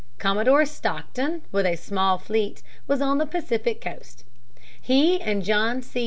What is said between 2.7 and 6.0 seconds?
was on the Pacific coast. He and John C.